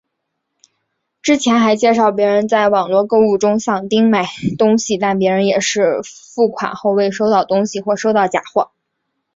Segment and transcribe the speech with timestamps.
[1.21, 4.25] 之前还介绍别人在网路购物中向丁买
[4.57, 8.71] 东西但别人也是付款后未收到东西或收到假货。